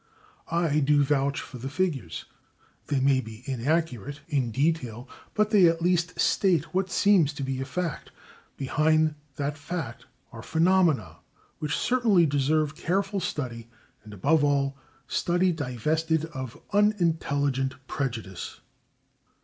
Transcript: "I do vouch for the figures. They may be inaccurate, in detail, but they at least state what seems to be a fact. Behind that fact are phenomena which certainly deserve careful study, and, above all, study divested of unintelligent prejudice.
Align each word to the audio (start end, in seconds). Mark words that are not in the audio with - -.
"I 0.67 0.79
do 0.79 1.03
vouch 1.03 1.39
for 1.39 1.59
the 1.59 1.69
figures. 1.69 2.25
They 2.87 2.99
may 2.99 3.21
be 3.21 3.43
inaccurate, 3.45 4.21
in 4.27 4.49
detail, 4.49 5.07
but 5.35 5.51
they 5.51 5.67
at 5.67 5.79
least 5.79 6.19
state 6.19 6.73
what 6.73 6.89
seems 6.89 7.33
to 7.33 7.43
be 7.43 7.61
a 7.61 7.65
fact. 7.65 8.09
Behind 8.57 9.13
that 9.35 9.59
fact 9.59 10.07
are 10.31 10.41
phenomena 10.41 11.17
which 11.59 11.77
certainly 11.77 12.25
deserve 12.25 12.75
careful 12.75 13.19
study, 13.19 13.69
and, 14.03 14.11
above 14.11 14.43
all, 14.43 14.75
study 15.07 15.51
divested 15.51 16.25
of 16.33 16.59
unintelligent 16.73 17.75
prejudice. 17.85 18.59